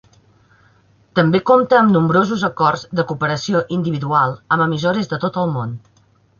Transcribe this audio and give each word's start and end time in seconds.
També 1.19 1.41
compta 1.49 1.77
amb 1.81 1.93
nombrosos 1.97 2.47
acords 2.49 2.87
de 3.01 3.07
cooperació 3.13 3.63
individual 3.79 4.37
amb 4.57 4.69
emissores 4.69 5.15
de 5.15 5.25
tot 5.27 5.43
el 5.45 5.57
món. 5.61 5.81